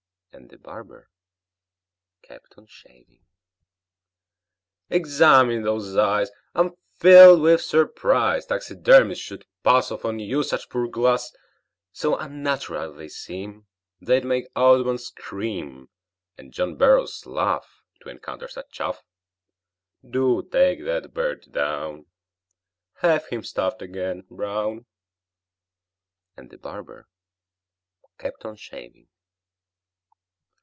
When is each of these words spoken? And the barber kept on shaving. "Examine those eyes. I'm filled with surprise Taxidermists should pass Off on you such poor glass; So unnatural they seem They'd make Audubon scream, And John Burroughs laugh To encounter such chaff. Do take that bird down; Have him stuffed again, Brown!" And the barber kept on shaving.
And 0.33 0.49
the 0.49 0.57
barber 0.57 1.09
kept 2.21 2.57
on 2.57 2.65
shaving. 2.65 3.25
"Examine 4.89 5.61
those 5.63 5.97
eyes. 5.97 6.31
I'm 6.55 6.71
filled 6.95 7.41
with 7.41 7.61
surprise 7.61 8.45
Taxidermists 8.45 9.23
should 9.23 9.45
pass 9.61 9.91
Off 9.91 10.05
on 10.05 10.19
you 10.19 10.41
such 10.43 10.69
poor 10.69 10.87
glass; 10.87 11.35
So 11.91 12.15
unnatural 12.17 12.93
they 12.93 13.09
seem 13.09 13.67
They'd 13.99 14.23
make 14.23 14.47
Audubon 14.55 14.99
scream, 14.99 15.89
And 16.37 16.53
John 16.53 16.75
Burroughs 16.77 17.25
laugh 17.25 17.83
To 18.03 18.09
encounter 18.09 18.47
such 18.47 18.71
chaff. 18.71 19.03
Do 20.09 20.41
take 20.49 20.85
that 20.85 21.13
bird 21.13 21.51
down; 21.51 22.05
Have 23.01 23.27
him 23.27 23.43
stuffed 23.43 23.81
again, 23.81 24.25
Brown!" 24.31 24.85
And 26.37 26.49
the 26.49 26.57
barber 26.57 27.09
kept 28.17 28.45
on 28.45 28.55
shaving. 28.55 29.09